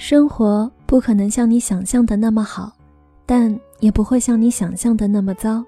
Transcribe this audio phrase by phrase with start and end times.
[0.00, 2.72] 生活不可能像你想象的那么好，
[3.26, 5.62] 但也不会像你想象的那么糟。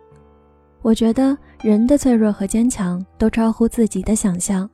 [0.80, 4.68] 我觉得人的脆弱和坚强都超乎自己的想象。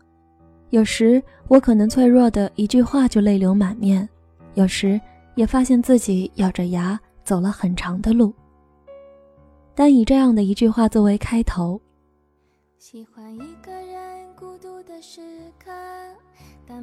[0.70, 4.08] 有时我可能脆弱的一句话就泪流满面，
[4.54, 4.98] 有时
[5.34, 8.32] 也发现自己咬着牙走了很长的路。
[9.74, 11.80] 但以这样的一句话作为开头。
[12.78, 15.20] 喜欢一个人孤独的时
[15.58, 15.97] 刻。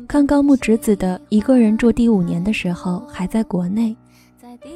[0.08, 3.96] 看高木直子的《一个人住第五年》的时候，还在国内。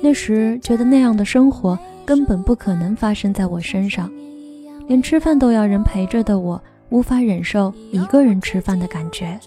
[0.01, 4.11] 那时觉得那样的生活根本不可能发生在我身上，
[4.87, 9.39] 连吃饭都要人陪着的我，无法忍受一个人吃饭的感觉。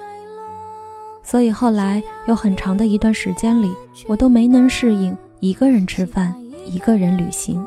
[1.22, 3.72] 所以后来有很长的一段时间里，
[4.08, 6.34] 我都没能适应一个人吃饭、
[6.66, 7.64] 一个人旅行。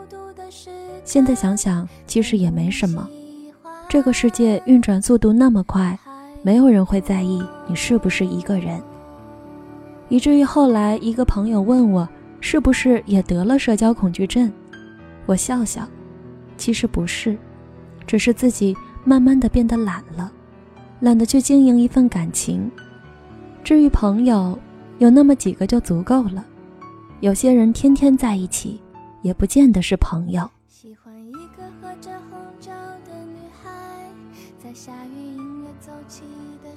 [1.05, 3.07] 现在想想，其实也没什么。
[3.87, 5.97] 这个世界运转速度那么快。
[6.45, 8.79] 没有人会在意你是不是一个人，
[10.09, 12.07] 以至于后来一个朋友问我
[12.39, 14.53] 是不是也得了社交恐惧症，
[15.25, 15.87] 我笑笑，
[16.55, 17.35] 其实不是，
[18.05, 20.31] 只是自己慢慢的变得懒了，
[20.99, 22.69] 懒得去经营一份感情。
[23.63, 24.55] 至于朋友，
[24.99, 26.45] 有那么几个就足够了，
[27.21, 28.79] 有些人天天在一起，
[29.23, 30.47] 也不见得是朋友。
[30.67, 32.69] 喜欢一个喝着红酒
[33.03, 33.71] 的女孩，
[34.63, 35.35] 在下雨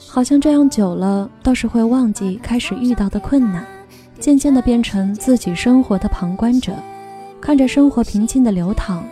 [0.06, 3.64] 好像这样久了，倒是会忘记开始遇到的困难，
[4.18, 6.72] 渐渐的变成自己生活的旁观者，
[7.40, 9.04] 看着生活平静的流淌。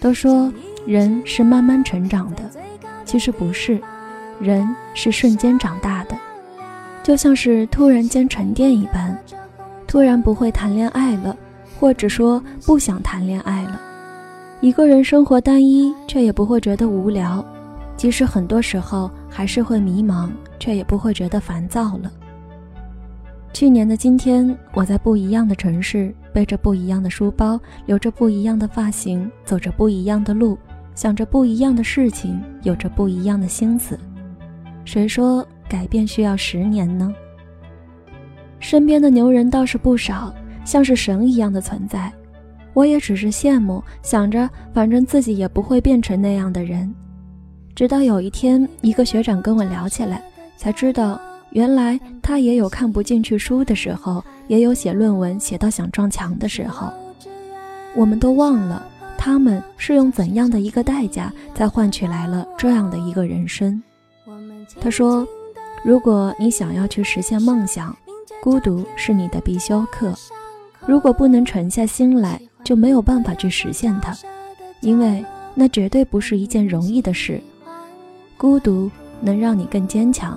[0.00, 0.52] 都说
[0.86, 2.42] 人是慢慢成长的，
[3.04, 3.80] 其实不是，
[4.40, 6.16] 人是瞬间长大的，
[7.02, 9.16] 就像是突然间沉淀一般，
[9.86, 11.36] 突然不会谈恋爱了，
[11.78, 13.80] 或者说不想谈恋爱了，
[14.60, 17.44] 一个人生活单一，却也不会觉得无聊。
[18.02, 22.10] 即使很多时候还是会迷茫，却也不会觉得烦躁了。
[23.52, 30.58] 去年的今天，我在不一样的城市，背着不一样的书包，留着不一样的发型，走着不一样的路，
[30.96, 33.96] 想着不一样的事情，有着不一样的心思。
[34.84, 37.14] 谁说改变需要十年呢？
[38.58, 42.12] 身边的牛人倒是不少，像是神一样的存在。
[42.74, 46.92] 我也只是羡慕，想着反正自己也不会变成那样的人。
[47.74, 50.22] 直到有一天，一个学长跟我聊起来，
[50.56, 56.92] 才知道原来他也有看不进去书的时候，也有写论文写到想撞墙的时候。
[57.94, 58.86] 我们都忘了
[59.18, 63.82] 他们是用怎样的一个代价，才换取来了这样的一个人生。
[64.80, 65.26] 他说
[65.82, 67.96] ：“如果你想要去实现梦想，
[68.42, 70.12] 孤独是你的必修课。
[70.86, 74.16] 如果不能沉下心来，就没有办法去实现它，
[74.80, 77.40] 因为那绝对不是一件容易的事。”
[78.42, 80.36] 孤独能让你更坚强，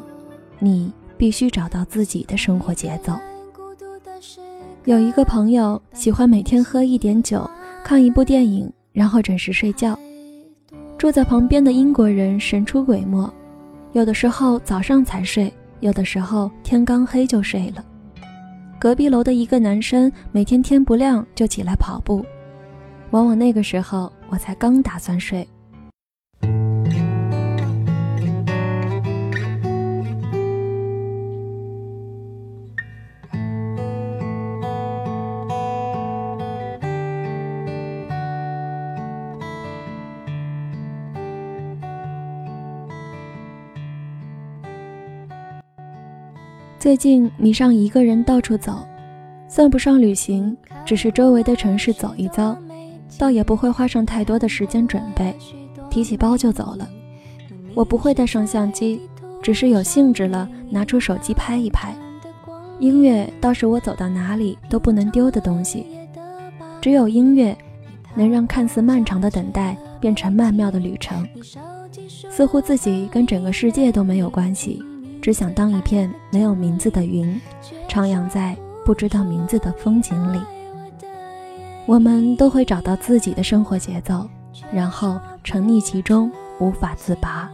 [0.59, 3.13] 你必须找到自己的生活节奏。
[4.83, 7.49] 有一个朋友喜欢每天喝一点酒，
[7.83, 9.97] 看一部电影，然后准时睡觉。
[10.99, 13.27] 住在旁边的英国人神出鬼没，
[13.93, 17.83] 有的时候早上才睡，有的时候天刚黑就睡了。
[18.77, 22.23] 隔壁楼的一个男生每天天不亮就起来跑步，
[23.09, 25.43] 往往那个时候我才刚打算睡。
[46.85, 48.85] 最近迷上一个人到处走，
[49.47, 52.55] 算不上旅行，只是周围的城市走一遭，
[53.17, 55.35] 倒也不会花上太多的时间准备，
[55.89, 56.87] 提起包就走了。
[57.73, 59.01] 我不会带上相机，
[59.41, 61.91] 只是有兴致了拿出手机拍一拍。
[62.79, 65.87] 音乐倒是我走到哪里都不能丢的东西，
[66.79, 67.57] 只有音乐
[68.13, 71.27] 能让看似漫长的等待变成曼妙的旅程，
[72.29, 74.83] 似乎自己跟整个世界都没有关系。
[75.25, 77.41] 只想当一片没有名字的云，
[77.89, 78.55] 徜徉在
[78.85, 80.39] 不知道名字的风景里。
[81.87, 84.29] 我们都会找到自己的生活节奏，
[84.71, 87.49] 然后沉溺其中无法自拔。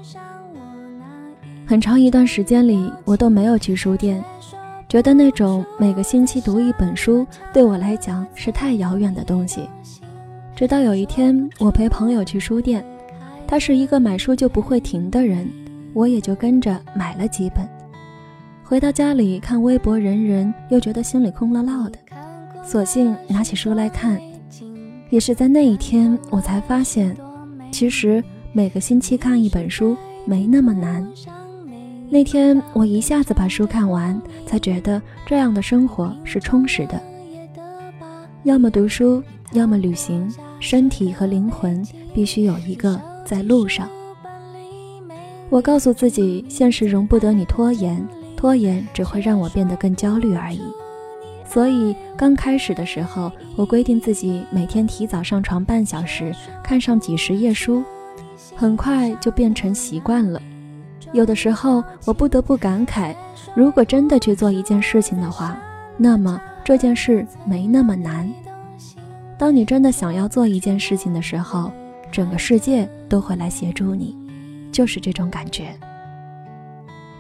[1.66, 4.22] 很长一段时间里，我都没有去书店，
[4.90, 9.70] 觉得那种每个星期读一本书对我来讲是太遥远的东西。
[10.58, 12.86] 直到有一天，我陪朋友去书店，
[13.48, 15.50] 他是一个买书就不会停的人。
[15.94, 17.68] 我也就跟着买了几本，
[18.64, 22.00] 回到家里看微博，人人又觉得心里空落落的，
[22.64, 24.20] 索性拿起书来看。
[25.10, 27.16] 也是在那一天，我才发现，
[27.70, 28.24] 其实
[28.54, 31.06] 每个星期看一本书没那么难。
[32.10, 37.02] 那天我一下子把书看完，才觉得这样的生活是充实的。
[38.44, 39.22] 要么读书，
[39.52, 43.90] 要么旅行，身体和灵魂必须有一个在路上。
[45.52, 48.02] 我告诉自己，现实容不得你拖延，
[48.38, 50.62] 拖延只会让我变得更焦虑而已。
[51.46, 56.34] 所以刚开始的时候，我规定自己每天提早上床半小时，
[56.64, 57.84] 看上几十页书，
[58.56, 60.42] 很快就变成习惯了。
[61.12, 63.14] 有的时候，我不得不感慨，
[63.54, 65.62] 如果真的去做一件事情的话，
[65.98, 68.34] 那么这件事没那么难。
[69.38, 71.70] 当你真的想要做一件事情的时候，
[72.10, 74.16] 整个世界都会来协助你，
[74.72, 75.74] 就是这种感觉。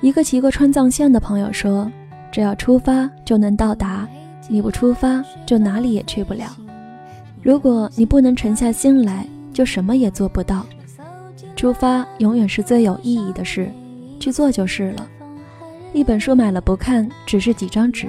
[0.02, 1.92] 一个骑过川藏线的朋友说
[2.32, 4.08] ：“只要出发就能到达，
[4.50, 6.46] 你不出发就哪里也去不了。
[7.42, 10.66] 如果你不能沉下心来，就什么也做不到。
[11.56, 13.70] 出发永远是最有意义的事。”
[14.20, 15.08] 去做就是了。
[15.94, 18.08] 一本书买了不看，只是几张纸；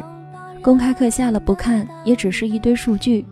[0.61, 3.25] 公开课下了不看，也只是一堆数据。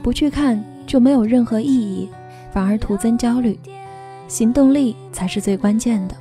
[0.00, 2.08] 不去看就没有任何意义，
[2.52, 3.58] 反而徒增焦虑。
[4.30, 6.14] 行动力才是最关键的。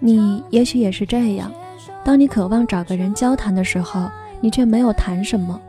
[0.00, 1.52] 你也许也是这样：
[2.02, 4.08] 当你渴望找个人交谈的时候，
[4.40, 5.60] 你却没有谈什么，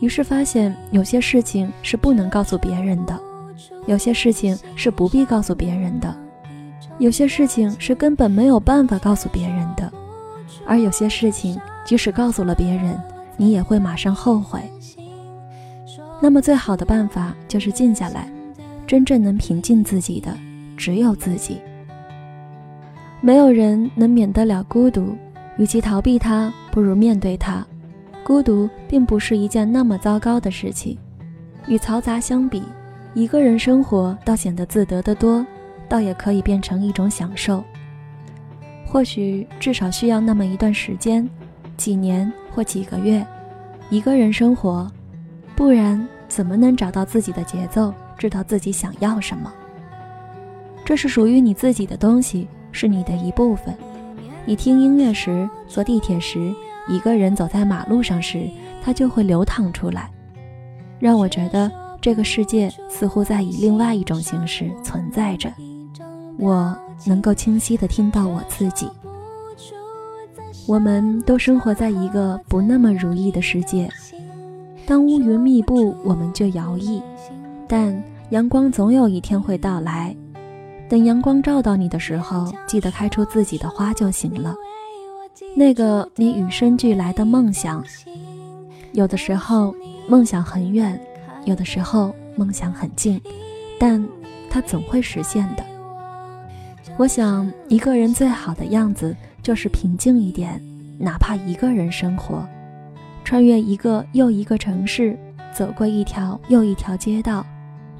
[0.00, 3.16] 于是发现有些事情是不能告诉别人的，
[3.86, 6.12] 有些事情是不必告诉别人的。
[6.98, 9.90] 有些事情是根本没有办法告诉别人的，
[10.66, 13.00] 而有些事情即使告诉了别人，
[13.36, 14.60] 你也会马上后悔。
[16.20, 18.28] 那么，最好的办法就是静下来，
[18.86, 20.36] 真正能平静自己的
[20.76, 21.60] 只有自己。
[23.20, 25.16] 没有人能免得了孤独，
[25.56, 27.66] 与其逃避它，不如面对它。
[28.22, 30.96] 孤独并不是一件那么糟糕的事情，
[31.66, 32.62] 与嘈杂相比，
[33.14, 35.44] 一个人生活倒显得自得得多。
[35.86, 37.62] 倒也可以变成一种享受。
[38.86, 41.28] 或许至少需要那么一段时间，
[41.76, 43.24] 几年或几个月，
[43.90, 44.90] 一个人生活，
[45.54, 49.52] 不然怎么能找到自己的节奏，知道自己想要什么？
[50.84, 53.74] 这是属于你自己的东西，是你的一部分。
[54.44, 56.54] 你听音乐时，坐地铁时，
[56.88, 58.48] 一个人走在马路上时，
[58.82, 60.10] 它就会流淌出来，
[60.98, 65.50] 让我觉得这个世界似乎在以另外一种形式存在着。
[66.38, 66.76] 我
[67.06, 68.86] 能够清晰地听到我自己。
[70.66, 73.88] 我们都生活在一个不那么如意的世界。
[74.86, 77.00] 当乌云密布，我们就摇曳；
[77.68, 80.14] 但阳光总有一天会到来。
[80.88, 84.54] 等阳光照到你的时候，记得开出自己的花就行了。
[85.56, 87.82] 那个你与生俱来的梦想，
[88.92, 89.74] 有的时候
[90.08, 91.00] 梦想很远，
[91.44, 93.20] 有的时候梦想很近，
[93.80, 94.06] 但
[94.50, 95.64] 它总会实现的。
[96.96, 100.60] 我想，一个人最好的样子就是平静一点，
[100.98, 102.46] 哪怕一个人生活，
[103.24, 105.18] 穿越一个又一个城市，
[105.52, 107.44] 走过一条又一条街道，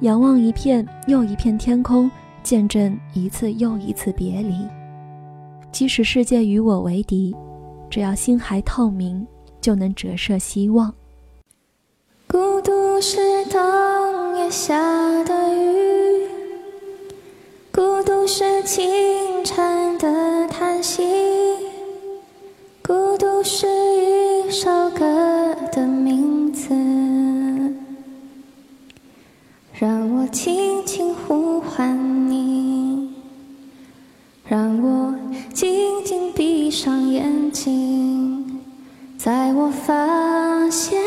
[0.01, 2.11] 仰望一片又一片天空，
[2.43, 4.67] 见证一次又一次别离。
[5.71, 7.35] 即使世界与我为敌，
[7.89, 9.25] 只要心还透明，
[9.61, 10.93] 就能折射希望。
[12.27, 14.75] 孤独是冬夜下
[15.23, 16.27] 的雨。
[17.71, 18.83] 孤独是清
[19.43, 21.03] 晨的叹息，
[22.81, 25.05] 孤独是一首歌
[29.77, 33.13] 让我轻轻呼唤你，
[34.47, 35.13] 让我
[35.53, 38.61] 静静闭上眼睛，
[39.17, 40.97] 在我发现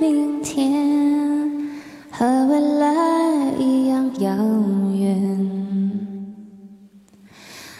[0.00, 1.68] 明天
[2.12, 4.36] 和未来一样遥
[4.94, 5.90] 远。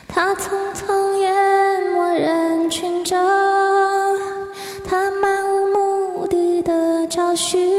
[0.08, 3.16] 他匆匆淹没人群中，
[4.84, 5.66] 他漫无
[6.18, 7.75] 目的的找寻，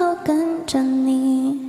[0.00, 1.60] 后跟着你，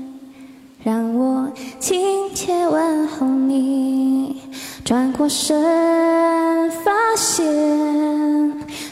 [0.86, 4.42] 让我亲切问候你，
[4.86, 7.46] 转过身发现。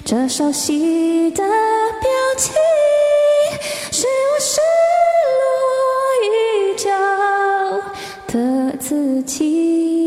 [0.03, 2.53] 这熟悉的表情，
[3.93, 4.59] 是我失
[5.39, 5.47] 落
[6.25, 6.89] 已久
[8.27, 9.98] 的自己。